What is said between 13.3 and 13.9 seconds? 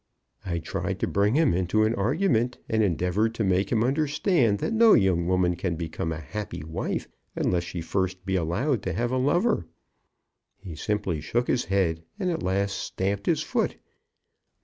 foot.